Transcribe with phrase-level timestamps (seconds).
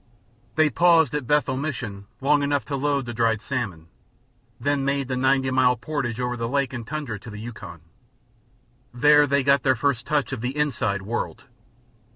[0.55, 3.85] They paused at Bethel Mission long enough to load with dried salmon,
[4.59, 7.81] then made the ninety mile portage over lake and tundra to the Yukon.
[8.91, 11.43] There they got their first touch of the "inside" world.